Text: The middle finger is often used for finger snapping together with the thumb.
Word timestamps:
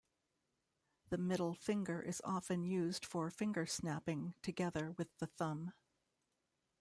The 1.09 1.19
middle 1.19 1.53
finger 1.53 2.01
is 2.01 2.23
often 2.25 2.63
used 2.63 3.05
for 3.05 3.29
finger 3.29 3.67
snapping 3.67 4.33
together 4.41 4.93
with 4.97 5.15
the 5.19 5.27
thumb. 5.27 5.73